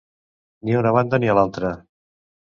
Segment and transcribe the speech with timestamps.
[0.63, 1.73] Ni a una banda ni a l'altra.